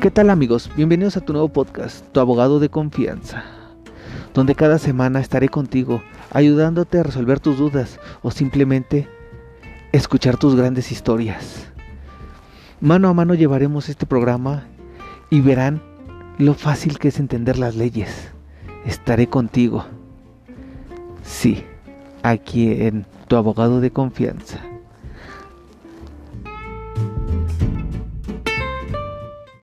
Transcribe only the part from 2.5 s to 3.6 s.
de confianza,